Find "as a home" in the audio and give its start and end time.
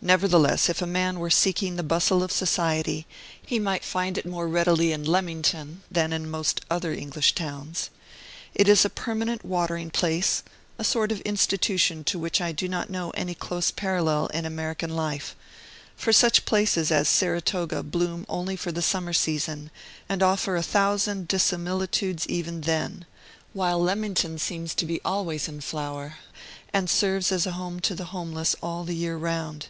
27.32-27.80